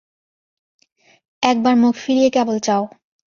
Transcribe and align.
একবার 1.43 1.73
মুখ 1.75 1.93
ফিরিয়ে 1.95 2.29
কেবল 2.29 2.57
চাও। 2.59 2.83